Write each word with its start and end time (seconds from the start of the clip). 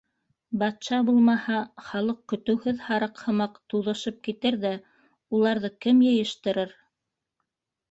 —Батша 0.61 1.01
булмаһа, 1.09 1.59
халыҡ, 1.89 2.23
көтөүһеҙ 2.33 2.81
һарыҡ 2.87 3.21
һымаҡ, 3.27 3.61
туҙышып 3.75 4.19
китер 4.31 4.59
ҙә, 4.65 4.73
уларҙы 5.39 5.75
кем 5.89 6.03
йыйыштырыр? 6.11 6.77